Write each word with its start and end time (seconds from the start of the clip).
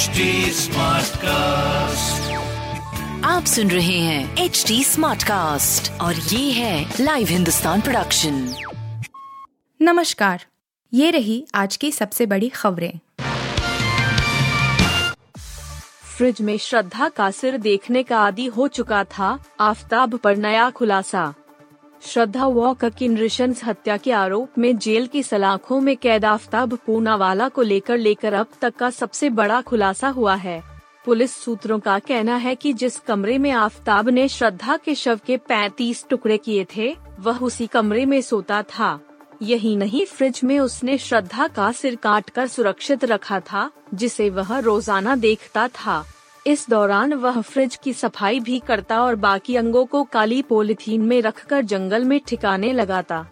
HD 0.00 0.24
cast 1.16 2.30
आप 3.24 3.44
सुन 3.44 3.70
रहे 3.70 3.98
हैं 3.98 4.36
एच 4.36 4.64
डी 4.68 4.84
स्मार्ट 4.84 5.22
कास्ट 5.22 6.00
और 6.00 6.14
ये 6.14 6.52
है 6.52 6.94
लाइव 7.00 7.26
हिंदुस्तान 7.26 7.80
प्रोडक्शन 7.80 8.54
नमस्कार 9.82 10.44
ये 10.92 11.10
रही 11.10 11.46
आज 11.54 11.76
की 11.76 11.92
सबसे 11.92 12.26
बड़ी 12.26 12.48
खबरें। 12.48 12.98
फ्रिज 16.16 16.42
में 16.42 16.58
श्रद्धा 16.58 17.08
का 17.08 17.30
सिर 17.30 17.58
देखने 17.58 18.02
का 18.02 18.20
आदि 18.20 18.46
हो 18.46 18.68
चुका 18.68 19.04
था 19.04 19.44
आफताब 19.60 20.16
पर 20.16 20.36
नया 20.36 20.70
खुलासा। 20.70 21.34
श्रद्धा 22.02 22.46
वॉकर 22.46 22.90
की 22.90 23.08
नृशंस 23.08 23.64
हत्या 23.64 23.96
के 23.96 24.12
आरोप 24.12 24.58
में 24.58 24.78
जेल 24.78 25.06
की 25.06 25.22
सलाखों 25.22 25.80
में 25.80 25.96
कैद 25.96 26.24
आफताब 26.24 26.78
पूनावाला 26.86 27.48
को 27.48 27.62
लेकर 27.62 27.98
लेकर 27.98 28.32
अब 28.32 28.46
तक 28.60 28.76
का 28.76 28.90
सबसे 28.90 29.30
बड़ा 29.30 29.60
खुलासा 29.60 30.08
हुआ 30.08 30.34
है। 30.34 30.62
पुलिस 31.04 31.34
सूत्रों 31.34 31.78
का 31.78 31.98
कहना 31.98 32.36
है 32.36 32.54
कि 32.54 32.72
जिस 32.72 32.98
कमरे 32.98 33.38
में 33.38 33.50
आफ्ताब 33.50 34.08
ने 34.08 34.28
श्रद्धा 34.28 34.76
के 34.76 34.94
शव 34.94 35.20
के 35.26 35.36
35 35.36 36.04
टुकड़े 36.10 36.38
किए 36.38 36.66
थे, 36.76 36.96
वह 37.20 37.38
उसी 37.38 37.66
कमरे 37.66 38.06
में 38.06 38.20
सोता 38.20 38.62
था। 38.62 39.00
यही 39.42 39.76
नहीं, 39.76 40.06
फ्रिज 40.06 40.40
में 40.44 40.58
उसने 40.60 40.98
श्रद्धा 40.98 41.46
का 41.48 41.72
सिर 41.72 41.96
काट 41.96 42.30
कर 42.30 42.46
सुरक्षित 42.46 43.04
रखा 43.04 43.40
था, 43.40 43.70
जिसे 43.94 44.30
वह 44.30 44.58
रोज़ाना 44.58 45.16
देखता 45.16 45.68
था। 45.68 46.04
इस 46.46 46.64
दौरान 46.70 47.12
वह 47.14 47.40
फ्रिज 47.40 47.78
की 47.84 47.92
सफ़ाई 47.92 48.38
भी 48.40 48.58
करता 48.58 49.02
और 49.02 49.14
बाकी 49.14 49.56
अंगों 49.56 49.84
को 49.86 50.02
काली 50.04 50.40
पोलिथीन 50.42 51.00
में 51.00 51.20
रखकर 51.22 51.62
जंगल 51.62 52.04
में 52.04 52.20
ठिकाने 52.26 52.72
लगाता। 52.72 53.26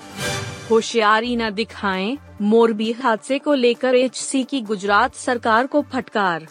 होशियारी 0.70 1.36
न 1.36 1.50
दिखाएँ, 1.50 2.18
मोरबी 2.42 2.92
हादसे 2.92 3.38
को 3.38 3.54
लेकर 3.54 3.94
एचसी 3.94 4.42
की 4.44 4.60
गुजरात 4.60 5.14
सरकार 5.14 5.66
को 5.66 5.82
फटकार। 5.82 6.46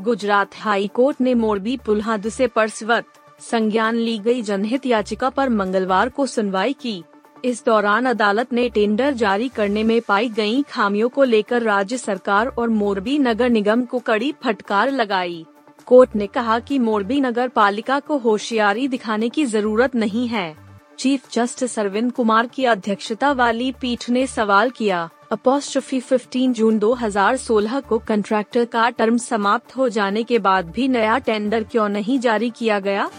गुजरात 0.00 0.56
हाई 0.56 0.88
कोर्ट 0.88 1.20
ने 1.20 1.34
मोरबी 1.34 1.76
पुल 1.76 2.00
हादसे 2.00 2.46
पर 2.46 2.68
स्वत 2.68 3.04
संज्ञान 3.40 3.96
ली 3.96 4.18
गई 4.18 4.42
जनहित 4.42 4.86
याचिका 4.86 5.30
पर 5.30 5.48
मंगलवार 5.48 6.08
को 6.08 6.26
सुनवाई 6.26 6.72
की। 6.72 7.02
इस 7.44 7.64
दौरान 7.66 8.06
अदालत 8.06 8.52
ने 8.52 8.68
टेंडर 8.68 9.12
जारी 9.12 9.48
करने 9.48 9.84
में 9.84 10.00
पाई 10.00 10.28
गई 10.28 10.62
खामियों 10.62 11.08
को 11.08 11.24
लेकर 11.24 11.62
राज्य 11.62 11.98
सरकार 11.98 12.46
और 12.48 12.68
मोरबी 12.68 13.18
नगर 13.18 13.50
निगम 13.50 13.84
को 13.84 13.98
कड़ी 13.98 14.34
फटकार 14.44 14.90
लगाई। 14.90 15.46
कोर्ट 15.90 16.10
ने 16.16 16.26
कहा 16.26 16.58
कि 16.58 16.78
मोरबी 16.78 17.20
नगर 17.20 17.48
पालिका 17.48 18.00
को 18.00 18.16
होशियारी 18.18 18.88
दिखाने 18.88 19.28
की 19.28 19.44
ज़रूरत 19.44 19.94
नहीं 19.94 20.28
है। 20.28 20.56
चीफ 20.98 21.30
जस्टिस 21.32 21.78
अरविंद 21.78 22.12
कुमार 22.12 22.46
की 22.46 22.64
अध्यक्षता 22.64 23.32
वाली 23.32 23.72
पीठ 23.72 24.10
ने 24.10 24.26
सवाल 24.26 24.70
किया। 24.70 25.10
अपोस्ट्रफी 25.32 26.00
15 26.00 26.52
जून 26.52 26.78
2016 26.78 27.80
को 27.80 27.98
कंट्रैक्टर 27.98 28.64
का 28.64 28.90
टर्म 28.90 29.16
समाप्त 29.16 29.76
हो 29.76 29.88
जाने 29.88 30.22
के 30.22 30.38
बाद 30.38 30.70
भी 30.70 30.88
नया 30.88 31.18
टेंडर 31.18 31.62
क्यों 31.62 31.88
नहीं 31.88 32.18
जारी 32.18 32.50
किया 32.50 32.78
गया? 32.80 33.10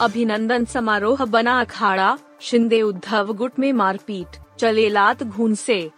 अभिनंदन 0.00 0.64
समारोह 0.64 1.24
बना 1.24 1.60
अखाड़ा, 1.60 2.18
शिंदे 2.40 2.82
उद्धव 2.82 3.32
गुट 3.32 3.58
में 3.58 3.72
मारपीट 3.72 4.40
चले 4.58 4.88
लात 4.88 5.22
घून 5.22 5.54
से। 5.54 5.90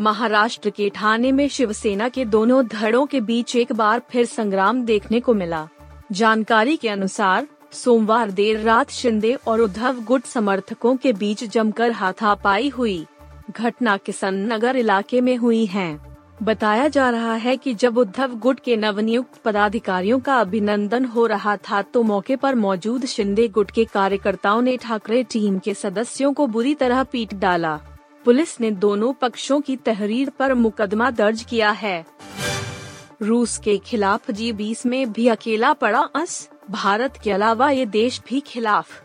महाराष्ट्र 0.00 0.70
के 0.70 0.90
ठाणे 0.90 1.32
में 1.32 1.48
शिवसेना 1.48 2.08
के 2.08 2.24
दोनों 2.24 2.66
धड़ों 2.66 3.06
के 3.06 3.20
बीच 3.20 3.56
एक 3.56 3.72
बार 3.72 4.02
फिर 4.10 4.26
संग्राम 4.26 4.82
देखने 4.84 5.20
को 5.20 5.34
मिला। 5.34 5.68
जानकारी 6.12 6.76
के 6.76 6.88
अनुसार, 6.88 7.46
सोमवार 7.72 8.30
देर 8.30 8.60
रात 8.60 8.90
शिंदे 8.90 9.32
और 9.46 9.60
उद्धव 9.60 10.00
गुट 10.00 10.24
समर्थकों 10.24 10.96
के 10.96 11.12
बीच 11.12 11.44
जमकर 11.44 11.90
हाथापाई 11.90 12.68
हुई। 12.68 13.06
घटना 13.50 13.96
किशन 13.96 14.34
नगर 14.52 14.76
इलाके 14.76 15.20
में 15.20 15.36
हुई 15.36 15.66
है। 15.66 15.98
बताया 16.42 16.88
जा 16.88 17.10
रहा 17.10 17.34
है 17.34 17.56
कि 17.56 17.74
जब 17.74 17.98
उद्धव 17.98 18.34
गुट 18.34 18.60
के 18.60 18.76
नवनियुक्त 18.76 19.40
पदाधिकारियों 19.44 20.20
का 20.20 20.36
अभिनंदन 20.36 21.04
हो 21.04 21.26
रहा 21.26 21.56
था 21.56 21.82
तो 21.82 22.02
मौके 22.02 22.36
पर 22.36 22.54
मौजूद 22.54 23.04
शिंदे 23.04 23.48
गुट 23.48 23.70
के 23.70 23.84
कार्यकर्ताओं 23.84 24.62
ने 24.62 24.76
ठाकरे 24.76 25.22
टीम 25.22 25.58
के 25.58 25.74
सदस्यों 25.74 26.32
को 26.32 26.46
बुरी 26.46 26.74
तरह 26.74 27.02
पीट 27.02 27.34
डाला। 27.34 27.80
पुलिस 28.24 28.60
ने 28.60 28.70
दोनों 28.70 29.12
पक्षों 29.12 29.60
की 29.60 29.76
तहरीर 29.76 30.30
पर 30.30 30.54
मुकदमा 30.54 31.10
दर्ज 31.10 31.42
किया 31.42 31.70
है। 31.70 32.04
रूस 33.22 33.56
के 33.58 33.76
खिलाफ 33.78 34.30
जी 34.30 34.52
बीस 34.52 34.84
में 34.86 35.12
भी 35.12 35.28
अकेला 35.28 35.72
पड़ा 35.72 36.00
अस। 36.16 36.48
भारत 36.70 37.18
के 37.24 37.30
अलावा 37.30 37.70
ये 37.70 37.86
देश 37.86 38.20
भी 38.28 38.40
खिलाफ। 38.40 39.00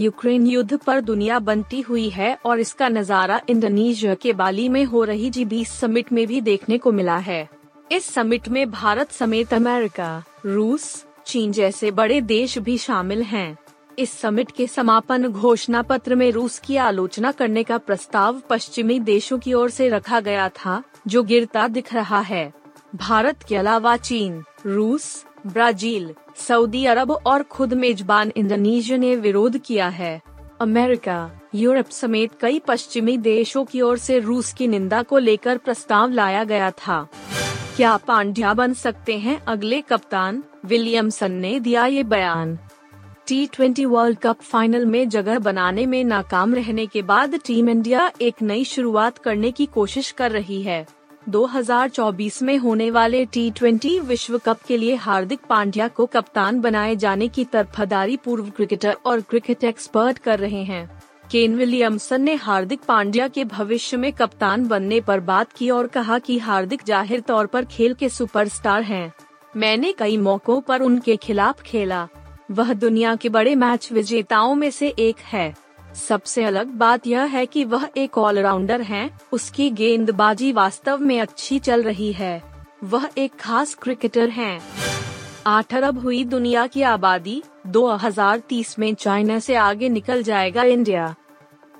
यूक्रेन 0.00 0.46
युद्ध 0.46 0.76
पर 0.76 1.00
दुनिया 1.00 1.38
बनती 1.38 1.80
हुई 1.80 2.08
है 2.10 2.34
और 2.46 2.60
इसका 2.60 2.88
नज़ारा 2.88 3.40
इंडोनेशिया 3.48 4.14
के 4.14 4.32
बाली 4.32 4.68
में 4.68 4.84
हो 4.84 5.02
रही 5.04 5.30
जी 5.30 5.44
बीस 5.44 5.72
समिट 5.72 6.12
में 6.12 6.26
भी 6.26 6.40
देखने 6.40 6.78
को 6.78 6.92
मिला 6.92 7.16
है। 7.18 7.48
इस 7.92 8.04
समिट 8.04 8.48
में 8.48 8.70
भारत 8.70 9.12
समेत 9.12 9.54
अमेरिका, 9.54 10.22
रूस, 10.46 11.04
चीन 11.26 11.52
जैसे 11.52 11.90
बड़े 11.90 12.20
देश 12.20 12.58
भी 12.58 12.78
शामिल 12.78 13.22
हैं। 13.22 13.56
इस 13.98 14.12
समिट 14.12 14.50
के 14.50 14.66
समापन 14.66 15.28
घोषणा 15.28 15.82
पत्र 15.82 16.14
में 16.14 16.32
रूस 16.32 16.58
की 16.58 16.76
आलोचना 16.76 17.32
करने 17.32 17.62
का 17.62 17.78
प्रस्ताव 17.78 18.42
पश्चिमी 18.50 19.00
देशों 19.00 19.38
की 19.38 19.52
ओर 19.52 19.70
से 19.70 19.88
रखा 19.88 20.20
गया 20.20 20.48
था, 20.48 20.82
जो 21.06 21.22
गिरता 21.22 21.68
दिख 21.68 21.94
रहा 21.94 22.20
है। 22.20 22.52
भारत 22.94 23.42
के 23.42 23.56
अलावा 23.56 23.96
चीन, 23.96 24.44
रूस, 24.66 25.24
ब्राज़ील, 25.46 26.14
सऊदी 26.36 26.84
अरब 26.84 27.10
और 27.10 27.42
खुद 27.42 27.74
मेजबान 27.74 28.32
इंडोनेशिया 28.36 28.98
ने 28.98 29.16
विरोध 29.16 29.58
किया 29.58 29.88
है। 29.88 30.22
अमेरिका, 30.60 31.30
यूरोप 31.54 31.90
समेत 31.90 32.30
कई 32.40 32.58
पश्चिमी 32.58 33.18
देशों 33.18 33.64
की 33.64 33.80
ओर 33.80 33.98
से 33.98 34.18
रूस 34.18 34.52
की 34.52 34.68
निंदा 34.68 35.02
को 35.02 35.18
लेकर 35.18 35.58
प्रस्ताव 35.58 36.10
लाया 36.10 36.44
गया 36.44 36.70
था। 36.70 37.08
क्या 37.76 37.96
पांड्या 37.96 38.54
बन 38.54 38.72
सकते 38.72 39.18
हैं? 39.18 39.44
अगले 39.44 39.80
कप्तान 39.80 40.44
विलियमसन 40.64 41.32
ने 41.32 41.60
दिया 41.60 41.86
ये 41.86 42.02
बयान। 42.02 42.58
T 43.26 43.46
twenty 43.46 43.84
World 43.84 44.18
Cup 44.18 44.40
final 44.42 44.84
में 44.86 45.08
जगह 45.08 45.38
बनाने 45.38 45.84
में 45.86 46.02
नाकाम 46.04 46.54
रहने 46.54 46.84
के 46.86 47.02
बाद 47.02 47.34
टीम 47.44 47.68
इंडिया 47.68 48.10
एक 48.20 48.42
नई 48.42 48.64
शुरुआत 48.64 49.18
करने 49.18 49.50
की 49.50 49.66
कोशिश 49.66 50.10
कर 50.10 50.30
रही 50.30 50.60
है। 50.62 50.86
2024 51.26 52.40
में 52.42 52.56
होने 52.56 52.90
वाले 52.90 53.24
टी 53.24 53.50
ट्वेंटी 53.50 53.98
विश्व 54.00 54.36
कप 54.38 54.62
के 54.68 54.76
लिए 54.76 54.94
हार्दिक 54.94 55.40
पांड्या 55.48 55.86
को 55.88 56.06
कप्तान 56.06 56.60
बनाए 56.60 56.96
जाने 56.96 57.28
की 57.28 57.44
तरफदारी 57.44 58.16
पूर्व 58.16 58.50
क्रिकेटर 58.50 58.96
और 59.06 59.20
क्रिकेट 59.20 59.64
एक्सपर्ट 59.64 60.18
कर 60.18 60.38
रहे 60.38 60.62
हैं। 60.62 60.86
केन 61.30 61.54
विलियमसन 61.54 62.22
ने 62.22 62.34
हार्दिक 62.34 62.80
पांड्या 62.88 63.28
के 63.28 63.44
भविष्य 63.44 63.96
में 63.96 64.12
कप्तान 64.12 64.66
बनने 64.68 65.00
पर 65.00 65.20
बात 65.22 65.52
की 65.52 65.70
और 65.70 65.86
कहा 65.86 66.18
कि 66.18 66.38
हार्दिक 66.38 66.82
ज़ाहिर 66.86 67.20
तौर 67.20 67.46
पर 67.46 67.64
खेल 67.66 67.94
के 67.94 68.08
सुपरस्टार 68.08 68.82
हैं। 68.82 69.12
मैंने 69.56 69.92
कई 69.92 70.16
मौकों 70.18 70.60
पर 70.60 70.82
उनके 70.82 71.16
खिलाफ 71.16 71.62
खेला। 71.62 72.06
वह 72.50 72.72
दुनिया 72.72 73.16
के 73.16 73.28
बड़े 73.28 73.54
मैच 73.54 73.92
विजेताओं 73.92 74.54
में 74.54 74.70
से 74.70 74.88
एक 74.88 75.16
है। 75.18 75.54
सबसे 76.08 76.44
अलग 76.44 76.66
बात 76.66 77.06
यह 77.06 77.22
है 77.22 77.46
कि 77.46 77.64
वह 77.64 77.88
एक 77.96 78.18
ऑलराउंडर 78.18 78.80
हैं, 78.80 79.20
उसकी 79.32 79.70
गेंदबाजी 79.70 80.52
वास्तव 80.52 80.98
में 80.98 81.20
अच्छी 81.20 81.58
चल 81.58 81.82
रही 81.82 82.12
है। 82.12 82.42
वह 82.84 83.08
एक 83.18 83.32
खास 83.40 83.74
क्रिकेटर 83.74 84.28
हैं। 84.28 84.60
आठ 85.46 85.74
अरब 85.74 85.98
हुई 85.98 86.24
दुनिया 86.24 86.66
की 86.66 86.82
आबादी। 86.82 87.42
2030 87.66 88.78
में 88.78 88.94
चाइना 88.94 89.38
से 89.38 89.54
आगे 89.54 89.88
निकल 89.88 90.22
जाएगा 90.22 90.62
इंडिया। 90.62 91.14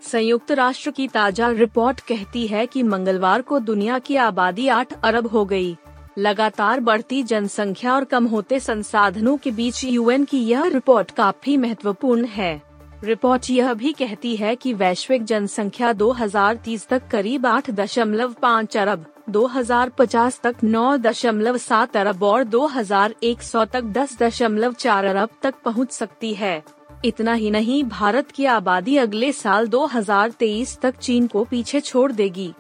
संयुक्त 0.03 0.53
राष्ट्र 0.53 0.91
की 0.91 1.09
ताज़ा 1.09 1.51
रिपोर्ट 1.51 2.01
कहती 2.01 2.47
है 2.47 2.67
कि 2.67 2.83
मंगलवार 2.83 3.43
को 3.43 3.59
दुनिया 3.59 3.99
की 3.99 4.17
आबादी 4.17 4.69
8 4.69 4.93
अरब 5.03 5.27
हो 5.27 5.45
गई। 5.45 5.77
लगातार 6.19 6.81
बढ़ती 6.81 7.23
जनसंख्या 7.23 7.95
और 7.95 8.05
कम 8.05 8.27
होते 8.27 8.61
संसाधनों 8.61 9.37
के 9.37 9.51
बीच 9.51 9.85
यूएन 9.85 10.25
की 10.25 10.39
यह 10.39 10.65
रिपोर्ट 10.65 11.11
काफ़ी 11.11 11.57
महत्वपूर्ण 11.57 12.25
है। 12.25 12.63
रिपोर्ट 13.05 13.51
यह 13.51 13.73
भी 13.75 13.93
कहती 13.93 14.37
है 14.37 14.57
कि 14.57 14.73
वैश्विक 14.75 15.25
जनसंख्या 15.25 15.93
2030 15.93 16.89
तक 16.89 17.09
करीब 17.11 17.47
8.5 17.47 18.77
अरब 18.77 19.05
2050 19.31 20.41
तक 20.41 20.55
9.7 20.65 21.97
अरब 21.97 22.23
और 22.23 22.44
2100 22.44 23.65
तक 23.65 23.83
10.4 23.83 25.05
अरब 25.05 25.29
तक 25.43 25.55
पहुँच 25.65 25.93
सकती 25.93 26.35
है। 26.35 26.62
इतना 27.05 27.33
ही 27.33 27.50
नहीं, 27.50 27.85
भारत 27.85 28.31
की 28.31 28.44
आबादी 28.44 28.97
अगले 28.97 29.33
साल 29.33 29.69
2023 29.69 30.79
तक 30.81 30.97
चीन 30.97 31.27
को 31.27 31.44
पीछे 31.44 31.81
छोड़ 31.81 32.12
देगी। 32.12 32.53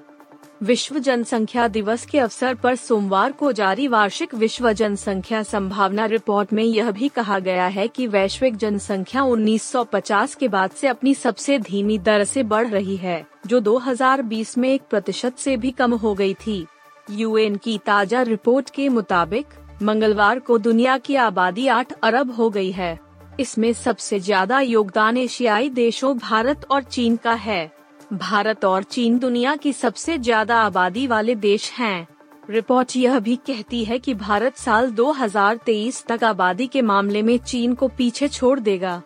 विश्व 0.60 0.98
जनसंख्या 0.98 1.66
दिवस 1.68 2.04
के 2.06 2.18
अवसर 2.18 2.54
पर 2.54 2.74
सोमवार 2.74 3.32
को 3.32 3.50
जारी 3.52 3.88
वार्षिक 3.88 4.34
विश्व 4.34 4.70
जनसंख्या 4.72 5.42
संभावना 5.42 6.06
रिपोर्ट 6.06 6.52
में 6.52 6.62
यह 6.62 6.90
भी 6.90 7.08
कहा 7.08 7.38
गया 7.38 7.66
है 7.66 7.86
कि 7.88 8.06
वैश्विक 8.06 8.56
जनसंख्या 8.56 9.22
1950 9.22 10.34
के 10.34 10.48
बाद 10.48 10.70
से 10.70 10.88
अपनी 10.88 11.14
सबसे 11.14 11.58
धीमी 11.58 11.98
दर 11.98 12.24
से 12.24 12.42
बढ़ 12.42 12.68
रही 12.68 12.96
है, 12.96 13.26
जो 13.46 13.60
2020 13.60 14.56
में 14.58 14.68
एक 14.68 14.82
प्रतिशत 14.90 15.38
से 15.38 15.56
भी 15.56 15.70
कम 15.70 15.94
हो 15.94 16.14
गई 16.14 16.34
थी। 16.46 16.64
यूएन 17.10 17.56
की 17.56 17.78
ताज़ा 17.78 18.22
रिपोर्ट 18.22 18.70
के 18.70 18.88
मुताबिक, 18.88 19.46
मंगलवार 19.82 20.38
को 20.38 20.58
दुनिया 20.58 20.98
की 20.98 21.16
आबादी 21.16 21.66
8 21.68 21.92
अरब 22.02 22.34
हो 22.34 22.50
गई 22.50 22.70
है। 22.70 22.98
इसमें 23.40 23.72
सबसे 23.72 24.20
ज़्यादा 24.20 24.60
योगदान 24.60 25.16
एशियाई 25.16 25.70
देशों, 25.70 26.16
भारत 26.18 26.66
और 26.70 26.82
चीन 26.82 27.16
का 27.16 27.32
है। 27.32 27.73
भारत 28.12 28.64
और 28.64 28.82
चीन 28.82 29.18
दुनिया 29.18 29.54
की 29.56 29.72
सबसे 29.72 30.18
ज़्यादा 30.18 30.60
आबादी 30.60 31.06
वाले 31.06 31.34
देश 31.34 31.70
हैं। 31.72 32.06
रिपोर्ट 32.50 32.96
यह 32.96 33.18
भी 33.18 33.36
कहती 33.36 33.84
है 33.84 33.98
कि 33.98 34.14
भारत 34.14 34.56
साल 34.56 34.90
2023 34.90 36.04
तक 36.06 36.24
आबादी 36.24 36.66
के 36.66 36.82
मामले 36.82 37.22
में 37.22 37.38
चीन 37.38 37.74
को 37.74 37.88
पीछे 37.88 38.28
छोड़ 38.28 38.58
देगा 38.60 39.02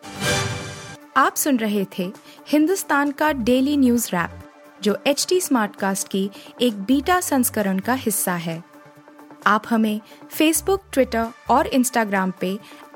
आप 1.16 1.34
सुन 1.34 1.56
रहे 1.56 1.86
थे 1.98 2.12
हिंदुस्तान 2.48 3.10
का 3.10 3.32
डेली 3.32 3.76
न्यूज़ 3.76 4.08
रैप, 4.12 4.30
जो 4.82 4.96
एच 5.06 5.26
टी 5.28 5.40
स्मार्टकास्ट 5.40 6.08
की 6.08 6.30
एक 6.60 6.82
बीटा 6.82 7.20
संस्करण 7.20 7.78
का 7.78 7.94
हिस्सा 7.94 8.34
है 8.34 8.62
आप 9.46 9.64
हमें 9.70 10.00
फेसबुक 10.30 10.82
ट्विटर 10.92 11.26
और 11.50 11.66
इंस्टाग्राम 11.66 12.32
पे 12.40 12.58